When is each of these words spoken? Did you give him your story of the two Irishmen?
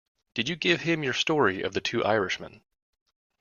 Did 0.33 0.49
you 0.49 0.55
give 0.55 0.81
him 0.81 1.03
your 1.03 1.13
story 1.13 1.61
of 1.61 1.73
the 1.73 1.79
two 1.79 2.03
Irishmen? 2.03 2.63